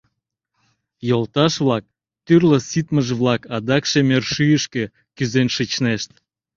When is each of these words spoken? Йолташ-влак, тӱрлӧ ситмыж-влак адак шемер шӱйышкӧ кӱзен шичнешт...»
Йолташ-влак, 1.09 1.83
тӱрлӧ 2.25 2.59
ситмыж-влак 2.69 3.41
адак 3.55 3.83
шемер 3.91 4.23
шӱйышкӧ 4.31 4.83
кӱзен 5.15 5.47
шичнешт...» 5.55 6.09